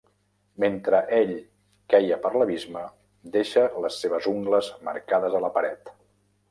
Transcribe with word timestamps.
Mentre 0.61 1.01
ell 1.17 1.33
queia 1.93 2.19
per 2.25 2.31
l'abisme, 2.39 2.81
deixa 3.37 3.67
les 3.85 4.03
seves 4.05 4.33
ungles 4.35 4.75
marcades 4.91 5.39
a 5.43 5.49
la 5.49 5.55
paret. 5.61 5.99